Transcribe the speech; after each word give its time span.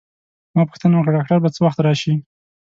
ما 0.55 0.63
پوښتنه 0.69 0.95
وکړه: 0.95 1.15
ډاکټر 1.17 1.37
به 1.43 1.49
څه 1.55 1.59
وخت 1.65 1.79
راشي؟ 1.85 2.13